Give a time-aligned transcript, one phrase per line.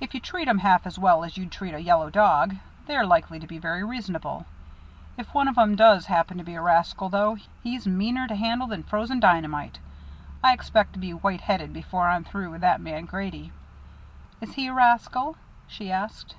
[0.00, 2.54] "If you treat 'em half as well as you'd treat a yellow dog,
[2.86, 4.46] they're likely to be very reasonable.
[5.18, 8.68] If one of 'em does happen to be a rascal, though, he's meaner to handle
[8.68, 9.80] than frozen dynamite.
[10.40, 13.50] I expect to be white headed before I'm through with that man Grady."
[14.40, 15.36] "Is he a rascal?"
[15.66, 16.36] she asked.